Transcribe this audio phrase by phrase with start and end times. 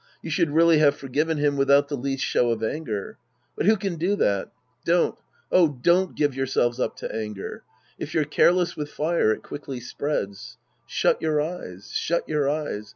[0.23, 3.19] You should really have forgiven him without the least show of anger.
[3.55, 4.49] But who can do that?
[4.83, 5.15] Don't,
[5.51, 7.61] oh, don't give yourselves up to anger.
[7.99, 10.57] If you're careless with fire, it quickly spreads.
[10.87, 11.91] Shut your eyes.
[11.93, 12.89] Shut your eyes.